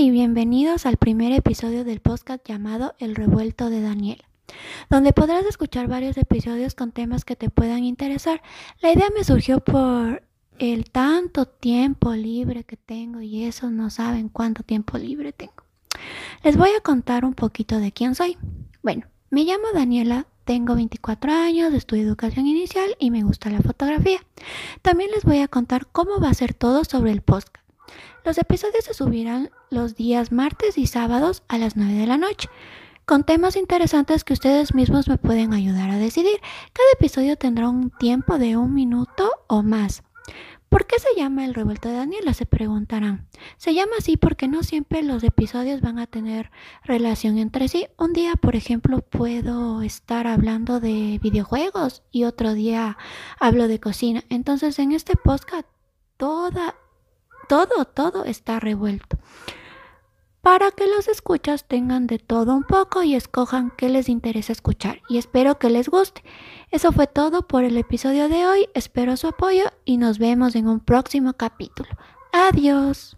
[0.00, 4.22] Y bienvenidos al primer episodio del podcast llamado El revuelto de Daniela,
[4.88, 8.40] donde podrás escuchar varios episodios con temas que te puedan interesar.
[8.80, 10.22] La idea me surgió por
[10.60, 15.64] el tanto tiempo libre que tengo y eso no saben cuánto tiempo libre tengo.
[16.44, 18.38] Les voy a contar un poquito de quién soy.
[18.84, 24.20] Bueno, me llamo Daniela, tengo 24 años, estudio educación inicial y me gusta la fotografía.
[24.80, 27.67] También les voy a contar cómo va a ser todo sobre el podcast.
[28.28, 32.50] Los episodios se subirán los días martes y sábados a las 9 de la noche,
[33.06, 36.38] con temas interesantes que ustedes mismos me pueden ayudar a decidir.
[36.74, 40.02] Cada episodio tendrá un tiempo de un minuto o más.
[40.68, 42.34] ¿Por qué se llama el revuelto de Daniela?
[42.34, 43.26] Se preguntarán.
[43.56, 46.50] Se llama así porque no siempre los episodios van a tener
[46.84, 47.86] relación entre sí.
[47.96, 52.98] Un día, por ejemplo, puedo estar hablando de videojuegos y otro día
[53.40, 54.22] hablo de cocina.
[54.28, 55.66] Entonces, en este podcast,
[56.18, 56.74] toda
[57.48, 59.18] todo, todo está revuelto.
[60.42, 65.02] Para que los escuchas tengan de todo un poco y escojan qué les interesa escuchar.
[65.08, 66.22] Y espero que les guste.
[66.70, 68.68] Eso fue todo por el episodio de hoy.
[68.74, 71.90] Espero su apoyo y nos vemos en un próximo capítulo.
[72.32, 73.16] Adiós.